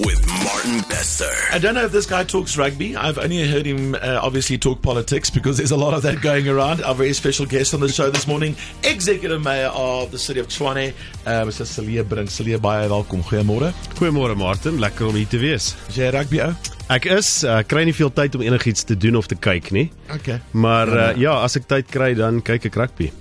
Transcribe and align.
with 0.00 0.20
Martin 0.42 0.80
Bester. 0.88 1.30
I 1.52 1.58
don't 1.58 1.74
know 1.74 1.84
if 1.84 1.92
this 1.92 2.06
guy 2.06 2.24
talks 2.24 2.56
rugby. 2.56 2.96
I've 2.96 3.18
only 3.18 3.46
heard 3.48 3.66
him 3.66 3.94
uh, 3.94 4.20
obviously 4.22 4.56
talk 4.58 4.80
politics 4.82 5.30
because 5.30 5.56
there's 5.56 5.70
a 5.70 5.76
lot 5.76 5.94
of 5.94 6.02
that 6.02 6.20
going 6.20 6.48
around. 6.48 6.82
Our 6.82 6.94
very 6.94 7.12
special 7.12 7.46
guest 7.46 7.74
on 7.74 7.80
the 7.80 7.88
show 7.88 8.10
this 8.10 8.26
morning, 8.26 8.56
Executive 8.82 9.42
Mayor 9.42 9.68
of 9.68 10.10
the 10.10 10.18
City 10.18 10.40
of 10.40 10.48
Tshwane, 10.48 10.94
uh, 11.26 11.30
Mr. 11.44 11.66
Celia 11.66 12.04
Brink. 12.04 12.30
Celia, 12.30 12.58
baie 12.58 12.88
welkom. 12.88 13.22
Goeiemôre. 13.22 13.72
Goeiemôre 13.98 14.36
Martin, 14.36 14.80
lekker 14.80 15.06
om 15.06 15.14
hier 15.14 15.28
te 15.28 15.38
wees. 15.38 15.74
Is 15.88 16.00
jy 16.00 16.10
rugby 16.16 16.42
ou? 16.44 16.52
Ek 16.90 17.06
is 17.06 17.44
uh, 17.46 17.60
kry 17.68 17.84
nie 17.86 17.94
veel 17.94 18.10
tyd 18.10 18.34
om 18.34 18.42
enigiets 18.42 18.86
te 18.88 18.96
doen 18.98 19.20
of 19.20 19.28
te 19.30 19.36
kyk 19.38 19.70
nie. 19.76 19.90
Okay. 20.16 20.40
Maar 20.52 20.94
uh, 20.96 21.08
ja, 21.20 21.36
as 21.44 21.60
ek 21.60 21.68
tyd 21.70 21.90
kry 21.92 22.14
dan 22.18 22.40
kyk 22.42 22.70
ek 22.72 22.80
rugby. 22.80 23.12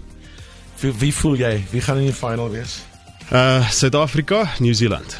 Wie, 0.81 0.93
wie 1.03 1.13
voel 1.13 1.35
jy? 1.43 1.55
Wie 1.73 1.83
gaan 1.83 1.99
in 2.01 2.09
die 2.09 2.15
final 2.15 2.49
wees? 2.55 2.79
Uh 3.29 3.67
Suid-Afrika, 3.69 4.47
New 4.63 4.73
Zealand. 4.73 5.19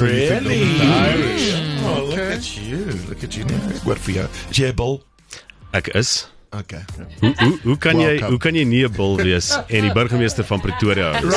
Really? 0.00 0.62
Irish. 0.80 1.54
Oh, 1.84 2.06
look 2.10 2.18
at 2.18 2.56
you. 2.58 2.84
Look 3.08 3.22
at 3.22 3.36
you. 3.36 3.44
Good 3.84 3.98
for 3.98 4.10
you. 4.10 4.26
Is 4.50 4.56
jy 4.58 4.68
'n 4.70 4.74
bull? 4.74 5.02
Ek 5.72 5.88
is. 5.94 6.28
Okay. 6.54 6.84
Hoe 7.20 7.32
hoe, 7.36 7.58
hoe 7.62 7.76
kan 7.78 7.98
jy 7.98 8.06
Welcome. 8.14 8.28
hoe 8.30 8.38
kan 8.38 8.54
jy 8.54 8.62
nie 8.64 8.84
'n 8.86 8.92
bil 8.94 9.16
wees 9.18 9.48
en 9.68 9.80
die 9.82 9.92
burgemeester 9.92 10.44
van 10.46 10.60
Pretoria 10.60 11.10
wees? 11.20 11.34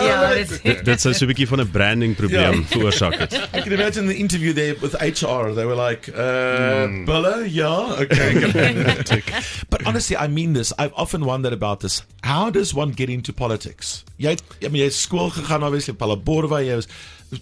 Ja, 0.00 0.32
dit 0.34 0.62
Dit 0.64 0.84
dit 0.84 1.00
sou 1.00 1.12
so 1.12 1.24
'n 1.24 1.28
bietjie 1.28 1.46
van 1.46 1.60
'n 1.60 1.68
branding 1.70 2.16
probleem 2.16 2.54
Ja. 2.64 2.66
veroorsaak 2.72 3.14
het. 3.18 3.32
I 3.56 3.60
can 3.60 3.72
imagine 3.72 4.06
the 4.08 4.16
interview 4.16 4.54
there 4.54 4.74
with 4.80 4.94
HR. 4.96 5.52
They 5.52 5.66
were 5.68 5.76
like, 5.76 6.08
uh, 6.16 6.88
Bulla, 7.04 7.44
yeah, 7.44 8.00
okay. 8.00 8.32
but 9.70 9.77
honestly, 9.88 10.16
I 10.16 10.28
mean 10.28 10.52
this. 10.52 10.72
I've 10.78 10.92
often 10.94 11.24
wondered 11.24 11.52
about 11.52 11.80
this. 11.80 12.02
How 12.22 12.50
does 12.50 12.74
one 12.74 12.92
get 12.92 13.08
into 13.10 13.32
politics? 13.32 14.04
Jy, 14.18 14.30
het- 14.30 14.42
I 14.62 14.68
mean, 14.68 14.82
jy 14.82 14.84
het 14.90 14.94
skool 14.94 15.30
gegaan, 15.30 15.62
obviously, 15.62 15.94
Palaborwa, 15.94 16.60
jy 16.64 16.74
was 16.76 16.88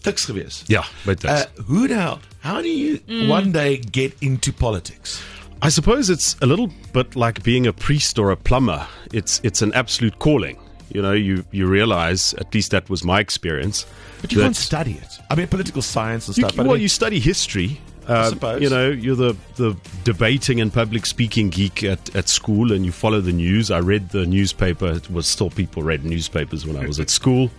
tiks 0.02 0.24
gewees. 0.26 0.62
Ja, 0.68 0.84
by 1.04 1.14
dit. 1.14 1.24
Uh, 1.30 1.44
who 1.66 1.86
the 1.88 1.94
hell? 1.94 2.18
How 2.40 2.60
do 2.62 2.68
you 2.68 3.00
one 3.28 3.52
day 3.52 3.76
get 3.92 4.12
into 4.20 4.52
politics? 4.52 5.20
I 5.62 5.70
suppose 5.70 6.10
it's 6.10 6.36
a 6.42 6.46
little 6.46 6.68
bit 6.92 7.16
like 7.16 7.42
being 7.42 7.66
a 7.66 7.72
priest 7.72 8.18
or 8.18 8.30
a 8.30 8.36
plumber. 8.36 8.86
It's 9.12 9.40
it's 9.42 9.62
an 9.62 9.72
absolute 9.74 10.18
calling. 10.18 10.58
You 10.92 11.02
know, 11.02 11.12
you 11.12 11.44
you 11.50 11.66
realize 11.66 12.34
at 12.38 12.54
least 12.54 12.70
that 12.70 12.88
was 12.90 13.02
my 13.04 13.20
experience. 13.20 13.86
But 14.20 14.32
you 14.32 14.40
can't 14.42 14.56
study 14.56 14.92
it. 14.92 15.18
I 15.30 15.34
mean, 15.34 15.46
political 15.48 15.82
science 15.82 16.28
and 16.28 16.36
You, 16.36 16.42
stuff. 16.44 16.56
but 16.56 16.62
I 16.64 16.66
well, 16.68 16.74
mean- 16.76 16.82
you 16.82 16.88
study 16.88 17.18
history. 17.20 17.80
Uh, 18.06 18.30
suppose. 18.30 18.62
You 18.62 18.70
know, 18.70 18.88
you're 18.88 19.16
the, 19.16 19.36
the 19.56 19.76
debating 20.04 20.60
and 20.60 20.72
public 20.72 21.06
speaking 21.06 21.50
geek 21.50 21.82
at, 21.82 22.14
at 22.14 22.28
school 22.28 22.72
and 22.72 22.84
you 22.84 22.92
follow 22.92 23.20
the 23.20 23.32
news. 23.32 23.70
I 23.70 23.78
read 23.78 24.10
the 24.10 24.26
newspaper. 24.26 24.92
It 24.92 25.10
was 25.10 25.26
still 25.26 25.50
people 25.50 25.82
read 25.82 26.04
newspapers 26.04 26.66
when 26.66 26.76
I 26.76 26.86
was 26.86 27.00
at 27.00 27.10
school. 27.10 27.50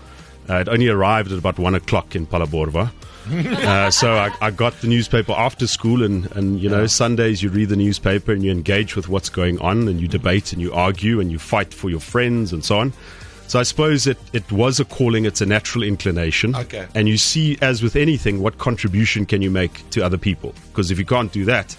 Uh, 0.49 0.55
it 0.59 0.69
only 0.69 0.87
arrived 0.87 1.31
at 1.31 1.37
about 1.37 1.59
one 1.59 1.75
o'clock 1.75 2.15
in 2.15 2.25
Palaborwa. 2.25 2.91
uh, 3.29 3.91
so 3.91 4.13
I, 4.13 4.31
I 4.39 4.51
got 4.51 4.79
the 4.79 4.87
newspaper 4.87 5.33
after 5.33 5.67
school, 5.67 6.01
and, 6.01 6.31
and 6.31 6.61
you 6.61 6.69
know, 6.69 6.87
Sundays 6.87 7.43
you 7.43 7.49
read 7.49 7.67
the 7.67 7.75
newspaper 7.75 8.31
and 8.31 8.41
you 8.41 8.51
engage 8.51 8.95
with 8.95 9.09
what's 9.09 9.27
going 9.27 9.59
on, 9.59 9.89
and 9.89 9.99
you 9.99 10.07
debate 10.07 10.53
and 10.53 10.61
you 10.61 10.71
argue 10.71 11.19
and 11.19 11.29
you 11.29 11.37
fight 11.37 11.73
for 11.73 11.89
your 11.89 11.99
friends 11.99 12.53
and 12.53 12.63
so 12.63 12.79
on. 12.79 12.93
So 13.47 13.59
I 13.59 13.63
suppose 13.63 14.07
it, 14.07 14.17
it 14.33 14.51
was 14.51 14.79
a 14.79 14.85
calling, 14.85 15.25
it's 15.25 15.41
a 15.41 15.45
natural 15.45 15.83
inclination. 15.83 16.55
Okay. 16.55 16.85
And 16.93 17.07
you 17.07 17.17
see, 17.17 17.57
as 17.61 17.81
with 17.81 17.95
anything, 17.95 18.41
what 18.41 18.57
contribution 18.57 19.25
can 19.25 19.41
you 19.41 19.49
make 19.49 19.89
to 19.91 20.01
other 20.01 20.17
people? 20.17 20.53
Because 20.69 20.91
if 20.91 20.99
you 20.99 21.05
can't 21.05 21.31
do 21.31 21.45
that, 21.45 21.75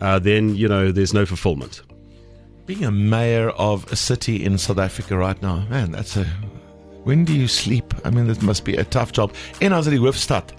uh, 0.00 0.18
then, 0.18 0.56
you 0.56 0.68
know, 0.68 0.90
there's 0.90 1.12
no 1.12 1.26
fulfillment. 1.26 1.82
Being 2.64 2.84
a 2.84 2.90
mayor 2.90 3.50
of 3.50 3.90
a 3.92 3.96
city 3.96 4.44
in 4.44 4.56
South 4.56 4.78
Africa 4.78 5.16
right 5.16 5.40
now, 5.42 5.66
man, 5.68 5.92
that's 5.92 6.16
a. 6.16 6.24
When 7.04 7.24
do 7.24 7.36
you 7.36 7.48
sleep? 7.48 7.92
I 8.04 8.10
mean, 8.10 8.28
that 8.28 8.40
must 8.42 8.64
be 8.64 8.76
a 8.76 8.84
tough 8.84 9.12
job. 9.12 9.34
En 9.60 9.72
as 9.72 9.86
die 9.86 9.96
hoofstad, 9.96 10.52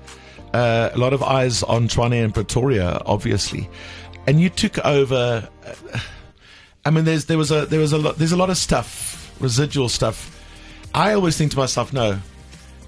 uh, 0.53 0.89
a 0.93 0.97
lot 0.97 1.13
of 1.13 1.23
eyes 1.23 1.63
on 1.63 1.87
Tshwane 1.87 2.21
and 2.21 2.33
Pretoria, 2.33 3.01
obviously, 3.05 3.69
and 4.27 4.41
you 4.41 4.49
took 4.49 4.77
over. 4.79 5.49
Uh, 5.65 5.99
I 6.85 6.89
mean, 6.89 7.05
there's 7.05 7.25
there 7.25 7.37
was 7.37 7.49
a 7.49 7.65
there 7.65 7.79
was 7.79 7.93
a 7.93 7.97
lot 7.97 8.17
there's 8.17 8.33
a 8.33 8.37
lot 8.37 8.49
of 8.49 8.57
stuff, 8.57 9.33
residual 9.39 9.87
stuff. 9.87 10.42
I 10.93 11.13
always 11.13 11.37
think 11.37 11.51
to 11.51 11.57
myself, 11.57 11.91
no, 11.93 12.19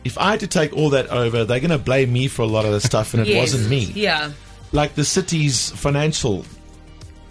if 0.03 0.17
I 0.17 0.31
had 0.31 0.39
to 0.41 0.47
take 0.47 0.73
all 0.73 0.91
that 0.91 1.07
over, 1.07 1.43
they're 1.45 1.59
going 1.59 1.71
to 1.71 1.77
blame 1.79 2.13
me 2.13 2.27
for 2.27 2.43
a 2.43 2.47
lot 2.47 2.65
of 2.65 2.71
the 2.71 2.81
stuff, 2.81 3.13
and 3.13 3.21
it 3.21 3.27
Yes. 3.29 3.53
wasn't 3.53 3.69
me. 3.69 3.91
Yeah. 3.95 4.31
Like 4.71 4.95
the 4.95 5.05
city's 5.05 5.71
financial. 5.71 6.45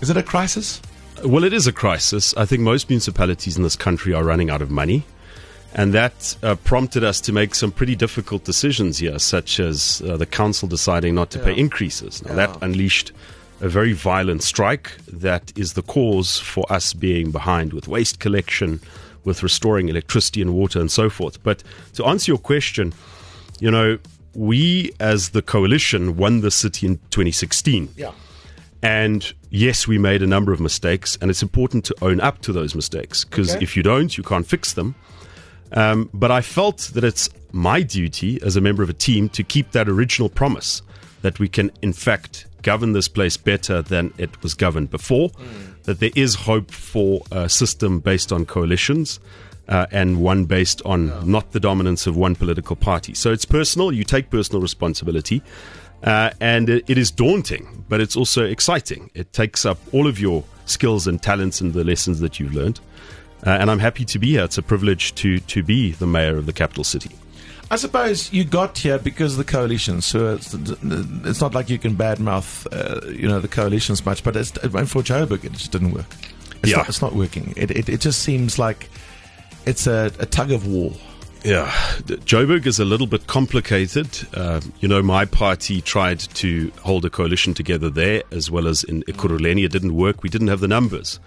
Is 0.01 0.11
it 0.11 0.17
a 0.17 0.23
crisis? 0.23 0.81
Well, 1.25 1.45
it 1.45 1.53
is 1.53 1.67
a 1.67 1.73
crisis. 1.73 2.35
I 2.37 2.45
think 2.45 2.63
most 2.63 2.89
municipalities 2.91 3.57
in 3.57 3.63
this 3.63 3.77
country 3.77 4.13
are 4.13 4.25
running 4.25 4.51
out 4.51 4.61
of 4.63 4.71
money. 4.71 5.05
And 5.77 5.93
that 5.93 6.37
uh, 6.43 6.55
prompted 6.57 7.03
us 7.03 7.21
to 7.23 7.33
make 7.33 7.55
some 7.55 7.73
pretty 7.73 7.97
difficult 7.97 8.45
decisions 8.45 8.99
here, 8.99 9.19
such 9.19 9.59
as 9.59 10.03
uh, 10.07 10.17
the 10.17 10.27
council 10.27 10.69
deciding 10.69 11.15
not 11.17 11.31
to 11.31 11.39
pay 11.41 11.57
increases. 11.57 12.25
Now, 12.25 12.35
that 12.35 12.63
unleashed 12.63 13.11
a 13.61 13.69
very 13.69 13.93
violent 13.93 14.43
strike 14.45 14.93
that 15.09 15.53
is 15.57 15.73
the 15.73 15.83
cause 15.83 16.39
for 16.39 16.65
us 16.73 16.93
being 16.93 17.33
behind 17.33 17.73
with 17.73 17.89
waste 17.89 18.21
collection, 18.21 18.81
with 19.25 19.43
restoring 19.43 19.89
electricity 19.89 20.41
and 20.43 20.55
water, 20.55 20.81
and 20.81 20.91
so 20.91 21.09
forth. 21.11 21.43
But 21.43 21.63
to 21.95 22.05
answer 22.05 22.31
your 22.31 22.39
question, 22.39 22.93
you 23.61 23.71
know, 23.71 23.99
we 24.35 24.93
as 25.01 25.31
the 25.31 25.43
coalition 25.43 26.17
won 26.17 26.41
the 26.41 26.51
city 26.51 26.87
in 26.87 26.97
2016. 27.11 27.89
Yeah. 27.97 28.13
And 28.83 29.33
yes, 29.51 29.89
we 29.89 29.97
made 29.97 30.23
a 30.23 30.27
number 30.27 30.53
of 30.53 30.61
mistakes, 30.61 31.17
and 31.21 31.31
it's 31.31 31.43
important 31.43 31.85
to 31.87 31.95
own 32.03 32.21
up 32.21 32.43
to 32.43 32.53
those 32.53 32.75
mistakes 32.75 33.25
because 33.25 33.55
Okay. 33.55 33.63
if 33.63 33.77
you 33.77 33.83
don't, 33.83 34.17
you 34.19 34.23
can't 34.25 34.47
fix 34.47 34.75
them. 34.75 34.95
Um, 35.73 36.11
but 36.13 36.31
I 36.31 36.41
felt 36.43 36.91
that 36.95 37.03
it's 37.03 37.29
my 37.53 37.83
duty 37.83 38.39
as 38.43 38.57
a 38.57 38.61
member 38.61 38.83
of 38.83 38.91
a 38.91 38.93
team 38.93 39.29
to 39.31 39.43
keep 39.43 39.73
that 39.73 39.89
original 39.89 40.29
promise 40.29 40.83
that 41.23 41.39
we 41.39 41.49
can, 41.49 41.71
in 41.81 41.93
fact, 41.93 42.47
govern 42.65 42.93
this 42.93 43.07
place 43.07 43.37
better 43.37 43.81
than 43.83 44.13
it 44.19 44.43
was 44.43 44.55
governed 44.55 44.91
before, 44.91 45.31
that 45.85 46.01
there 46.01 46.11
is 46.17 46.35
hope 46.35 46.73
for 46.73 47.23
a 47.31 47.49
system 47.49 48.01
based 48.01 48.33
on 48.33 48.45
coalitions. 48.45 49.21
Uh, 49.67 49.87
and 49.91 50.21
one 50.21 50.45
based 50.45 50.83
on 50.85 51.09
not 51.25 51.53
the 51.53 51.61
dominance 51.61 52.07
of 52.07 52.15
one 52.19 52.35
political 52.35 52.77
party. 52.77 53.15
So 53.15 53.33
it's 53.33 53.47
personal. 53.47 53.93
You 53.93 54.05
take 54.05 54.29
personal 54.29 54.61
responsibility. 54.61 55.43
Uh, 56.03 56.31
and 56.39 56.69
it, 56.69 56.85
it 56.87 56.99
is 56.99 57.11
daunting, 57.11 57.83
but 57.89 57.99
it's 57.99 58.15
also 58.15 58.45
exciting. 58.45 59.11
It 59.15 59.33
takes 59.33 59.65
up 59.65 59.79
all 59.93 60.07
of 60.07 60.21
your 60.21 60.45
skills 60.67 61.07
and 61.07 61.23
talents 61.23 61.63
and 61.63 61.73
the 61.73 61.83
lessons 61.83 62.21
that 62.21 62.39
you've 62.39 62.53
learned. 62.53 62.79
Uh, 63.47 63.57
and 63.59 63.71
I'm 63.71 63.79
happy 63.79 64.05
to 64.05 64.19
be 64.19 64.33
here. 64.33 64.45
It's 64.45 64.59
a 64.59 64.63
privilege 64.63 65.15
to, 65.15 65.39
to 65.41 65.63
be 65.63 65.93
the 65.93 66.07
mayor 66.07 66.37
of 66.37 66.45
the 66.45 66.53
capital 66.53 66.85
city. 66.85 67.11
I 67.71 67.77
suppose 67.77 68.33
you 68.33 68.45
got 68.45 68.79
here 68.79 68.99
because 68.99 69.33
of 69.33 69.39
the 69.39 69.51
coalition, 69.51 70.01
so 70.03 70.35
it's, 70.35 70.55
it's 70.55 71.41
not 71.41 71.55
like 71.55 71.71
you 71.71 71.79
can 71.79 71.97
badmouth, 71.97 72.67
uh, 72.73 73.11
you 73.11 73.27
know, 73.27 73.41
the 73.41 73.49
coalitions 73.49 74.05
much. 74.05 74.23
But 74.23 74.35
for 74.35 75.03
Joburg, 75.03 75.45
it 75.45 75.53
just 75.53 75.73
didn't 75.73 75.93
work. 75.93 76.07
It's, 76.63 76.71
Yeah. 76.71 76.79
not, 76.79 76.89
it's 76.89 77.03
not 77.03 77.15
working. 77.15 77.55
It, 77.57 77.71
it, 77.71 77.89
it 77.89 78.01
just 78.01 78.21
seems 78.23 78.59
like 78.59 78.89
it's 79.67 79.87
a, 79.87 80.13
a 80.19 80.27
tug 80.27 80.53
of 80.53 80.67
war. 80.67 80.93
Yeah, 81.43 81.71
Joburg 82.07 82.65
is 82.67 82.79
a 82.81 82.87
little 82.87 83.07
bit 83.07 83.27
complicated. 83.27 84.09
Uh, 84.33 84.63
you 84.81 84.89
know, 84.89 85.03
my 85.03 85.27
party 85.27 85.83
tried 85.83 86.21
to 86.21 86.73
hold 86.81 87.05
a 87.05 87.11
coalition 87.11 87.53
together 87.53 87.91
there 87.91 88.23
as 88.31 88.51
well 88.51 88.67
as 88.67 88.83
in 88.83 89.03
Ekurhuleni. 89.03 89.63
It 89.65 89.73
didn't 89.73 89.95
work. 89.95 90.23
We 90.23 90.31
didn't 90.31 90.49
have 90.49 90.61
the 90.61 90.69
numbers. 90.69 91.21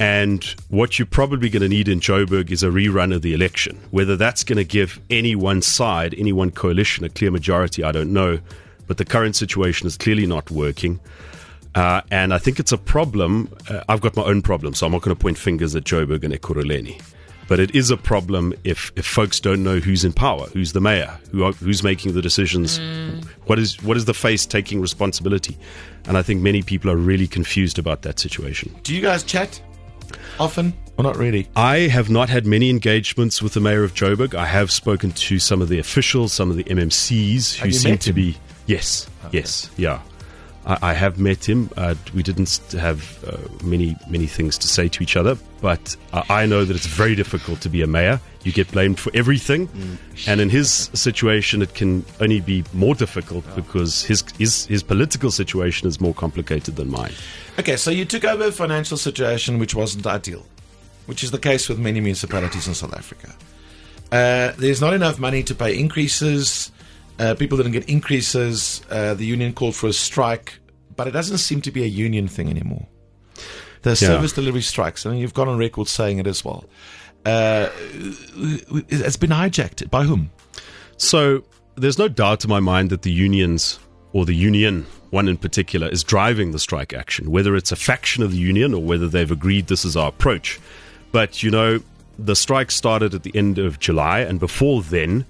And 0.00 0.44
what 0.68 0.98
you're 0.98 1.06
probably 1.06 1.48
going 1.48 1.62
to 1.62 1.68
need 1.68 1.88
in 1.88 2.00
Joburg 2.00 2.50
is 2.50 2.62
a 2.62 2.68
rerun 2.68 3.14
of 3.14 3.22
the 3.22 3.34
election. 3.34 3.80
Whether 3.90 4.16
that's 4.16 4.44
going 4.44 4.58
to 4.58 4.64
give 4.64 5.00
any 5.10 5.34
one 5.34 5.60
side, 5.60 6.14
any 6.16 6.32
one 6.32 6.50
coalition, 6.50 7.04
a 7.04 7.08
clear 7.08 7.30
majority, 7.30 7.82
I 7.82 7.90
don't 7.90 8.12
know. 8.12 8.38
But 8.86 8.98
the 8.98 9.04
current 9.04 9.34
situation 9.34 9.86
is 9.86 9.96
clearly 9.96 10.26
not 10.26 10.50
working. 10.50 11.00
Uh, 11.74 12.00
and 12.10 12.32
I 12.32 12.38
think 12.38 12.58
it's 12.58 12.72
a 12.72 12.78
problem. 12.78 13.52
Uh, 13.68 13.82
I've 13.88 14.00
got 14.00 14.16
my 14.16 14.22
own 14.22 14.40
problem, 14.40 14.74
so 14.74 14.86
I'm 14.86 14.92
not 14.92 15.02
going 15.02 15.14
to 15.14 15.20
point 15.20 15.36
fingers 15.36 15.74
at 15.74 15.84
Joburg 15.84 16.24
and 16.24 16.32
Ekurhuleni. 16.32 17.00
But 17.48 17.60
it 17.60 17.74
is 17.74 17.90
a 17.90 17.96
problem 17.96 18.52
if, 18.64 18.92
if 18.94 19.06
folks 19.06 19.40
don't 19.40 19.64
know 19.64 19.78
who's 19.78 20.04
in 20.04 20.12
power, 20.12 20.46
who's 20.48 20.74
the 20.74 20.80
mayor, 20.80 21.18
who 21.30 21.44
are, 21.44 21.52
who's 21.52 21.82
making 21.82 22.12
the 22.12 22.20
decisions, 22.20 22.78
what 23.46 23.58
is 23.58 23.82
what 23.82 23.96
is 23.96 24.04
the 24.04 24.12
face 24.12 24.44
taking 24.44 24.82
responsibility, 24.82 25.56
and 26.06 26.18
I 26.18 26.22
think 26.22 26.42
many 26.42 26.60
people 26.60 26.90
are 26.90 26.96
really 26.96 27.26
confused 27.26 27.78
about 27.78 28.02
that 28.02 28.20
situation. 28.20 28.74
Do 28.82 28.94
you 28.94 29.00
guys 29.00 29.22
chat 29.22 29.62
often 30.38 30.72
or 30.96 31.04
not 31.04 31.16
really? 31.16 31.48
I 31.54 31.78
have 31.80 32.10
not 32.10 32.28
had 32.28 32.46
many 32.46 32.70
engagements 32.70 33.40
with 33.40 33.54
the 33.54 33.60
mayor 33.60 33.84
of 33.84 33.94
Joburg. 33.94 34.34
I 34.34 34.46
have 34.46 34.70
spoken 34.70 35.12
to 35.12 35.38
some 35.38 35.62
of 35.62 35.68
the 35.68 35.78
officials, 35.78 36.32
some 36.32 36.50
of 36.50 36.56
the 36.56 36.64
MMCs 36.64 37.56
who 37.56 37.70
seem 37.70 37.98
to 37.98 38.12
be 38.12 38.36
yes, 38.66 39.08
yes, 39.30 39.70
yeah. 39.76 40.00
I, 40.68 40.90
I 40.90 40.92
have 40.92 41.18
met 41.18 41.48
him. 41.48 41.70
Uh, 41.76 41.94
we 42.14 42.22
didn't 42.22 42.60
have 42.72 43.24
uh, 43.26 43.36
many 43.64 43.96
many 44.08 44.26
things 44.26 44.56
to 44.58 44.68
say 44.68 44.88
to 44.88 45.02
each 45.02 45.16
other, 45.16 45.36
but 45.60 45.96
I 46.12 46.42
I 46.42 46.46
know 46.46 46.64
that 46.64 46.76
it's 46.76 46.86
very 46.86 47.14
difficult 47.16 47.60
to 47.62 47.68
be 47.68 47.82
a 47.82 47.86
mayor. 47.86 48.20
You 48.44 48.52
get 48.52 48.70
blamed 48.70 49.00
for 49.00 49.10
everything, 49.14 49.68
and 50.26 50.40
in 50.40 50.48
his 50.48 50.90
situation, 50.94 51.62
it 51.62 51.74
can 51.74 52.04
only 52.20 52.40
be 52.40 52.64
more 52.72 52.94
difficult 52.94 53.44
because 53.56 54.04
his 54.04 54.22
his 54.38 54.66
his 54.66 54.82
political 54.82 55.30
situation 55.30 55.88
is 55.88 56.00
more 56.00 56.14
complicated 56.14 56.76
than 56.76 56.90
mine. 56.90 57.12
Okay, 57.58 57.76
so 57.76 57.90
you 57.90 58.04
took 58.04 58.24
over 58.24 58.44
a 58.44 58.52
financial 58.52 58.96
situation 58.96 59.58
which 59.58 59.74
wasn't 59.74 60.06
ideal, 60.06 60.46
which 61.06 61.24
is 61.24 61.30
the 61.32 61.38
case 61.38 61.68
with 61.68 61.78
many 61.78 62.00
municipalities 62.00 62.68
in 62.68 62.74
South 62.74 62.94
Africa. 62.94 63.34
Uh, 64.12 64.52
there's 64.56 64.80
not 64.80 64.94
enough 64.94 65.18
money 65.18 65.42
to 65.42 65.54
pay 65.54 65.78
increases. 65.78 66.70
Uh, 67.18 67.34
people 67.34 67.58
didn't 67.58 67.72
get 67.72 67.88
increases. 67.88 68.80
Uh, 68.90 69.12
the 69.14 69.26
union 69.26 69.52
called 69.52 69.74
for 69.74 69.88
a 69.88 69.92
strike, 69.92 70.57
but 70.98 71.06
it 71.06 71.12
doesn't 71.12 71.38
seem 71.38 71.62
to 71.62 71.70
be 71.70 71.84
a 71.84 71.86
union 71.86 72.28
thing 72.28 72.50
anymore. 72.50 72.86
The 73.82 73.94
service 73.96 74.32
delivery 74.32 74.62
strikes, 74.62 75.06
and 75.06 75.18
you've 75.18 75.32
gone 75.32 75.48
on 75.48 75.56
record 75.56 75.86
saying 75.88 76.18
it 76.18 76.26
as 76.26 76.44
well. 76.44 76.64
Uh, 77.24 77.70
it's 78.88 79.16
been 79.16 79.30
hijacked 79.30 79.88
by 79.90 80.02
whom? 80.02 80.30
So 80.96 81.44
there's 81.76 81.98
no 81.98 82.08
doubt 82.08 82.44
in 82.44 82.50
my 82.50 82.58
mind 82.58 82.90
that 82.90 83.02
the 83.02 83.12
unions 83.12 83.78
or 84.12 84.26
the 84.26 84.34
union, 84.34 84.86
one 85.10 85.28
in 85.28 85.36
particular, 85.36 85.88
is 85.88 86.02
driving 86.02 86.50
the 86.50 86.58
strike 86.58 86.92
action, 86.92 87.30
whether 87.30 87.54
it's 87.54 87.70
a 87.70 87.76
faction 87.76 88.24
of 88.24 88.32
the 88.32 88.38
union 88.38 88.74
or 88.74 88.82
whether 88.82 89.06
they've 89.06 89.30
agreed 89.30 89.68
this 89.68 89.84
is 89.84 89.96
our 89.96 90.08
approach. 90.08 90.58
But, 91.12 91.44
you 91.44 91.50
know, 91.52 91.80
the 92.18 92.34
strike 92.34 92.72
started 92.72 93.14
at 93.14 93.22
the 93.22 93.36
end 93.36 93.58
of 93.58 93.78
July, 93.78 94.20
and 94.20 94.40
before 94.40 94.82
then, 94.82 95.24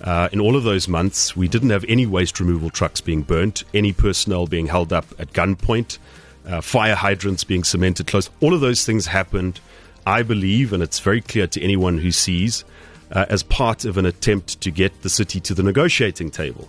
uh, 0.00 0.28
in 0.32 0.40
all 0.40 0.56
of 0.56 0.64
those 0.64 0.88
months, 0.88 1.36
we 1.36 1.48
didn't 1.48 1.70
have 1.70 1.84
any 1.88 2.06
waste 2.06 2.40
removal 2.40 2.70
trucks 2.70 3.00
being 3.00 3.22
burnt, 3.22 3.64
any 3.72 3.92
personnel 3.92 4.46
being 4.46 4.66
held 4.66 4.92
up 4.92 5.06
at 5.18 5.32
gunpoint, 5.32 5.98
uh, 6.46 6.60
fire 6.60 6.94
hydrants 6.94 7.44
being 7.44 7.64
cemented 7.64 8.06
close. 8.06 8.30
All 8.40 8.54
of 8.54 8.60
those 8.60 8.84
things 8.84 9.06
happened, 9.06 9.60
I 10.06 10.22
believe, 10.22 10.72
and 10.72 10.82
it's 10.82 10.98
very 10.98 11.20
clear 11.20 11.46
to 11.46 11.62
anyone 11.62 11.98
who 11.98 12.10
sees, 12.10 12.64
uh, 13.12 13.26
as 13.28 13.42
part 13.42 13.84
of 13.84 13.96
an 13.96 14.06
attempt 14.06 14.60
to 14.60 14.70
get 14.70 15.02
the 15.02 15.08
city 15.08 15.40
to 15.40 15.54
the 15.54 15.62
negotiating 15.62 16.30
table. 16.30 16.68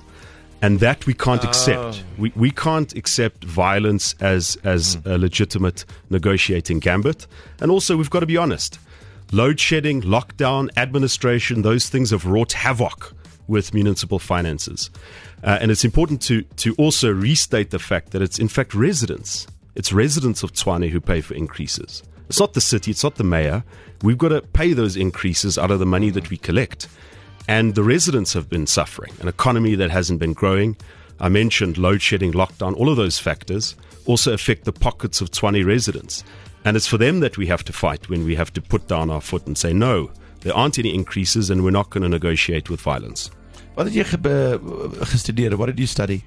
And 0.61 0.79
that 0.79 1.05
we 1.05 1.13
can't 1.13 1.43
oh. 1.43 1.49
accept. 1.49 2.03
We, 2.17 2.31
we 2.35 2.49
can't 2.49 2.93
accept 2.95 3.43
violence 3.43 4.15
as, 4.19 4.57
as 4.63 4.95
mm. 4.97 5.11
a 5.13 5.17
legitimate 5.17 5.85
negotiating 6.09 6.79
gambit. 6.79 7.27
And 7.59 7.69
also, 7.69 7.97
we've 7.97 8.09
got 8.09 8.21
to 8.21 8.25
be 8.25 8.37
honest 8.37 8.79
load 9.35 9.59
shedding, 9.59 10.01
lockdown, 10.01 10.69
administration, 10.77 11.61
those 11.61 11.89
things 11.89 12.11
have 12.11 12.25
wrought 12.25 12.53
havoc 12.53 13.13
with 13.47 13.73
municipal 13.73 14.17
finances. 14.17 14.89
Uh, 15.43 15.57
and 15.59 15.71
it's 15.71 15.83
important 15.83 16.21
to, 16.21 16.41
to 16.55 16.73
also 16.75 17.11
restate 17.11 17.69
the 17.69 17.77
fact 17.77 18.11
that 18.11 18.21
it's 18.21 18.39
in 18.39 18.47
fact 18.47 18.73
residents. 18.73 19.45
It's 19.75 19.91
residents 19.91 20.41
of 20.41 20.53
Tshwane 20.53 20.89
who 20.89 21.01
pay 21.01 21.19
for 21.19 21.33
increases. 21.33 22.01
It's 22.29 22.39
not 22.39 22.53
the 22.53 22.61
city, 22.61 22.91
it's 22.91 23.03
not 23.03 23.15
the 23.15 23.25
mayor. 23.25 23.65
We've 24.03 24.17
got 24.17 24.29
to 24.29 24.41
pay 24.41 24.71
those 24.71 24.95
increases 24.95 25.57
out 25.57 25.69
of 25.69 25.79
the 25.79 25.85
money 25.85 26.11
that 26.11 26.29
we 26.29 26.37
collect. 26.37 26.87
And 27.49 27.75
the 27.75 27.83
residents 27.83 28.31
have 28.33 28.49
been 28.49 28.65
suffering, 28.65 29.11
an 29.19 29.27
economy 29.27 29.75
that 29.75 29.91
hasn't 29.91 30.19
been 30.19 30.33
growing. 30.33 30.77
I 31.19 31.27
mentioned 31.27 31.77
load 31.77 32.01
shedding, 32.01 32.31
lockdown, 32.31 32.73
all 32.77 32.89
of 32.89 32.95
those 32.95 33.19
factors 33.19 33.75
also 34.05 34.31
affect 34.31 34.63
the 34.63 34.71
pockets 34.71 35.19
of 35.19 35.31
Tshwane 35.31 35.65
residents. 35.65 36.23
And 36.65 36.75
it's 36.75 36.87
for 36.87 36.97
them 36.97 37.19
that 37.19 37.37
we 37.37 37.45
have 37.47 37.63
to 37.65 37.73
fight 37.73 38.09
when 38.09 38.25
we 38.25 38.35
have 38.35 38.51
to 38.53 38.61
put 38.61 38.87
down 38.87 39.09
our 39.09 39.21
foot 39.21 39.45
and 39.45 39.57
say, 39.57 39.71
no, 39.71 40.09
there 40.41 40.53
aren't 40.53 40.79
any 40.79 40.93
increases 40.93 41.49
and 41.49 41.63
we're 41.63 41.71
not 41.71 41.91
going 41.91 42.01
to 42.03 42.09
negotiate 42.09 42.69
with 42.69 42.81
violence. 42.81 43.29
Wat 43.75 43.85
het 43.85 43.95
jy 43.95 44.03
gestudeer? 45.11 45.57
What 45.57 45.67
did 45.67 45.79
you 45.79 45.87
study? 45.87 46.21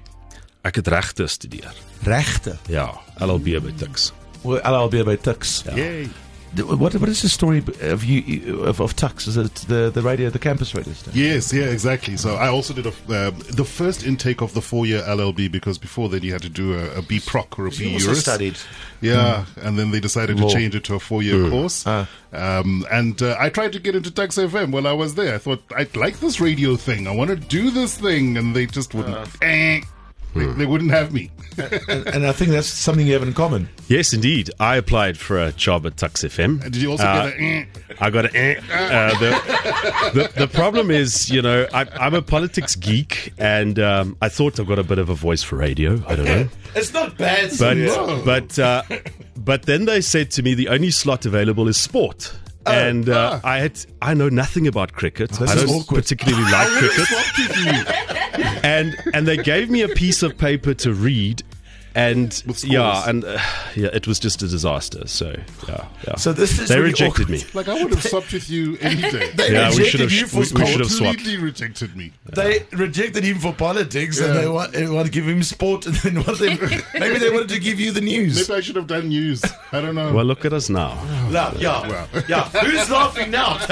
Ek 0.61 0.75
het 0.75 0.87
regte 0.87 1.27
studeer. 1.27 1.73
Regte? 2.05 2.57
Ja, 2.69 2.93
LLB 3.19 3.57
by 3.63 3.71
Tuks. 3.77 4.11
Well, 4.43 4.61
LLB 4.63 5.03
by 5.03 5.15
Tuks. 5.17 5.63
Ja. 5.65 5.75
Yay. 5.75 6.07
What 6.57 6.95
what 6.95 7.09
is 7.09 7.21
the 7.21 7.29
story 7.29 7.63
of 7.81 8.03
you 8.03 8.63
of, 8.63 8.79
of 8.79 8.95
Tuks? 8.95 9.27
Is 9.27 9.37
it 9.37 9.53
the 9.67 9.91
the 9.93 10.01
radio, 10.01 10.29
the 10.29 10.39
campus 10.39 10.73
radio 10.73 10.93
station? 10.93 11.19
Yes, 11.19 11.53
yeah, 11.53 11.65
exactly. 11.65 12.17
So 12.17 12.35
I 12.35 12.47
also 12.47 12.73
did 12.73 12.87
a, 12.87 12.89
uh, 12.89 13.31
the 13.31 13.65
first 13.65 14.05
intake 14.05 14.41
of 14.41 14.53
the 14.53 14.61
four 14.61 14.85
year 14.85 15.01
LLB 15.03 15.51
because 15.51 15.77
before 15.77 16.09
then 16.09 16.23
you 16.23 16.31
had 16.31 16.41
to 16.41 16.49
do 16.49 16.73
a, 16.73 16.99
a 16.99 17.01
B 17.01 17.19
Proc 17.19 17.59
or 17.59 17.67
a 17.67 17.71
B 17.71 17.93
also 17.93 18.13
studied. 18.13 18.57
Yeah, 19.01 19.45
mm. 19.55 19.67
and 19.67 19.77
then 19.77 19.91
they 19.91 19.99
decided 19.99 20.39
Law. 20.39 20.47
to 20.47 20.53
change 20.53 20.75
it 20.75 20.83
to 20.85 20.95
a 20.95 20.99
four 20.99 21.21
year 21.21 21.35
mm. 21.35 21.51
course. 21.51 21.85
Uh. 21.85 22.05
Um, 22.33 22.85
and 22.91 23.21
uh, 23.21 23.35
I 23.39 23.49
tried 23.49 23.73
to 23.73 23.79
get 23.79 23.95
into 23.95 24.11
Tuks 24.11 24.37
FM 24.37 24.71
while 24.71 24.87
I 24.87 24.93
was 24.93 25.15
there. 25.15 25.35
I 25.35 25.37
thought 25.37 25.63
I'd 25.75 25.95
like 25.95 26.19
this 26.19 26.39
radio 26.39 26.75
thing. 26.75 27.07
I 27.07 27.11
want 27.11 27.29
to 27.29 27.35
do 27.35 27.71
this 27.71 27.97
thing, 27.97 28.37
and 28.37 28.55
they 28.55 28.65
just 28.65 28.93
wouldn't. 28.93 29.15
Uh. 29.15 29.25
Eh. 29.41 29.81
They, 30.47 30.53
they, 30.59 30.65
wouldn't 30.65 30.91
have 30.91 31.13
me. 31.13 31.29
and, 31.57 32.07
and, 32.07 32.25
I 32.25 32.31
think 32.31 32.51
that's 32.51 32.67
something 32.67 33.05
you 33.05 33.13
have 33.13 33.23
in 33.23 33.33
common. 33.33 33.69
Yes, 33.87 34.13
indeed. 34.13 34.49
I 34.59 34.77
applied 34.77 35.17
for 35.17 35.37
a 35.37 35.51
job 35.51 35.85
at 35.85 35.97
Tuks 35.97 36.23
FM. 36.23 36.61
Did 36.63 36.77
you 36.77 36.91
also 36.91 37.03
uh, 37.03 37.29
get 37.29 37.39
a? 37.39 37.43
Eh? 37.43 37.65
I 37.99 38.09
got 38.09 38.25
an. 38.25 38.35
Eh. 38.35 38.55
Uh, 38.71 39.19
the, 39.19 40.11
the, 40.13 40.39
the, 40.39 40.47
problem 40.47 40.91
is, 40.91 41.29
you 41.29 41.41
know, 41.41 41.67
I, 41.73 42.07
am 42.07 42.13
a 42.13 42.21
politics 42.21 42.75
geek, 42.75 43.33
and 43.37 43.79
um, 43.79 44.17
I 44.21 44.29
thought 44.29 44.59
I've 44.59 44.67
got 44.67 44.79
a 44.79 44.83
bit 44.83 44.99
of 44.99 45.09
a 45.09 45.15
voice 45.15 45.43
for 45.43 45.57
radio. 45.57 46.01
I 46.07 46.15
don't 46.15 46.25
know. 46.25 46.49
It's 46.75 46.93
not 46.93 47.17
bad, 47.17 47.49
but 47.57 47.77
no. 47.77 48.21
but 48.23 48.59
uh, 48.59 48.83
but 49.35 49.63
then 49.63 49.85
they 49.85 50.01
said 50.01 50.29
to 50.31 50.43
me 50.43 50.53
the 50.53 50.67
only 50.67 50.91
slot 50.91 51.25
available 51.25 51.67
is 51.67 51.77
sport. 51.77 52.31
Oh, 52.69 52.87
and 52.87 53.09
uh, 53.09 53.39
ah. 53.43 53.47
I 53.47 53.57
had 53.59 53.85
I 54.01 54.13
know 54.13 54.29
nothing 54.29 54.67
about 54.67 54.93
cricket. 54.93 55.31
This 55.31 55.49
I 55.49 55.55
don't 55.55 55.69
awkward. 55.69 56.03
particularly 56.03 56.43
like 56.51 56.67
cricket 56.67 58.63
and 58.63 58.95
and 59.13 59.27
they 59.27 59.37
gave 59.37 59.69
me 59.69 59.81
a 59.81 59.89
piece 59.89 60.23
of 60.23 60.37
paper 60.37 60.73
to 60.75 60.93
read 60.93 61.43
and 61.95 62.63
yeah, 62.63 63.09
and 63.09 63.25
uh, 63.25 63.39
yeah, 63.75 63.89
it 63.93 64.07
was 64.07 64.19
just 64.19 64.41
a 64.43 64.47
disaster. 64.47 65.07
So 65.07 65.35
yeah, 65.67 65.87
yeah. 66.07 66.15
So 66.17 66.33
this 66.33 66.59
is 66.59 66.69
they 66.69 66.75
really 66.75 66.91
rejected 66.91 67.23
awkward. 67.23 67.29
me. 67.29 67.43
Like 67.53 67.67
I 67.67 67.73
would 67.81 67.91
have 67.91 68.03
stopped 68.03 68.31
with 68.31 68.49
you 68.49 68.77
any 68.79 69.01
day. 69.11 69.31
they 69.31 69.53
yeah, 69.53 69.69
we 69.75 69.85
should 69.85 70.01
have. 70.01 70.11
You 70.11 70.27
for 70.27 70.37
we, 70.37 70.39
we 70.39 70.65
should 70.67 70.79
have 70.81 70.91
swapped. 70.91 71.17
Completely 71.17 71.43
rejected 71.43 71.95
me. 71.95 72.13
They 72.25 72.65
rejected 72.71 73.23
him 73.23 73.39
for 73.39 73.53
politics, 73.53 74.19
yeah. 74.19 74.27
and 74.27 74.37
they 74.37 74.47
want, 74.47 74.73
they 74.73 74.87
want 74.87 75.07
to 75.07 75.11
give 75.11 75.27
him 75.27 75.41
sport, 75.41 75.87
and 75.87 75.95
then 75.95 76.23
what 76.23 76.37
they, 76.37 76.55
maybe 76.99 77.19
they 77.19 77.31
wanted 77.31 77.49
to 77.49 77.59
give 77.59 77.79
you 77.79 77.91
the 77.91 78.01
news. 78.01 78.47
Maybe 78.47 78.57
I 78.57 78.61
should 78.61 78.75
have 78.75 78.87
done 78.87 79.09
news. 79.09 79.43
I 79.71 79.81
don't 79.81 79.95
know. 79.95 80.13
Well, 80.13 80.25
look 80.25 80.45
at 80.45 80.53
us 80.53 80.69
now. 80.69 80.93
Now 81.31 81.53
yeah, 81.57 81.87
well. 81.87 82.07
yeah. 82.27 82.43
Who's 82.49 82.89
laughing 82.89 83.31
now, 83.31 83.57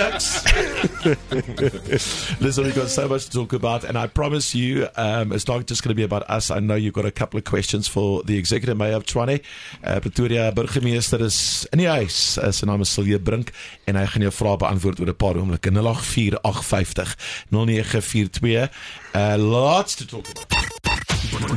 Listen, 2.40 2.64
we've 2.66 2.76
got 2.76 2.90
so 2.90 3.08
much 3.08 3.26
to 3.26 3.32
talk 3.32 3.54
about, 3.54 3.84
and 3.84 3.98
I 3.98 4.08
promise 4.08 4.54
you, 4.56 4.88
um, 4.96 5.32
it's 5.32 5.48
not 5.48 5.66
just 5.66 5.84
going 5.84 5.90
to 5.90 5.96
be 5.96 6.04
about 6.04 6.30
us. 6.30 6.52
I 6.52 6.60
know 6.60 6.76
you've 6.76 6.94
got 6.94 7.06
a 7.06 7.12
couple 7.12 7.38
of 7.38 7.44
questions 7.46 7.88
for 7.88 8.24
the 8.24 8.38
executive 8.38 8.78
mayor 8.78 8.96
of 8.96 9.06
Tshwane. 9.06 9.42
Uh, 9.84 10.00
Pretoria 10.00 10.52
burgemeester 10.52 11.20
is 11.22 11.68
in 11.74 11.80
die 11.80 11.86
huis. 11.86 12.38
Uh, 12.38 12.52
sy 12.52 12.66
naam 12.68 12.82
is 12.82 12.90
Silje 12.90 13.20
Brink 13.20 13.52
en 13.88 13.96
hy 14.00 14.06
gaan 14.06 14.26
jou 14.28 14.32
vrae 14.34 14.58
beantwoord 14.62 15.00
oor 15.02 15.10
'n 15.12 15.16
paar 15.16 15.36
oomblikke. 15.40 15.72
08450 15.72 17.16
0942. 17.52 18.70
Uh, 19.14 19.36
lots 19.38 19.96
to 19.96 20.06
talk 20.06 20.28
about. 20.30 20.46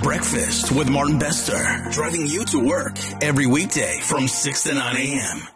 Breakfast 0.02 0.72
with 0.72 0.88
Martin 0.88 1.18
Bester, 1.18 1.60
driving 1.92 2.26
you 2.26 2.44
to 2.46 2.58
work 2.58 2.96
every 3.22 3.46
weekday 3.46 4.00
from 4.02 4.26
6 4.26 4.62
to 4.64 4.74
9 4.74 4.96
a.m. 4.96 5.50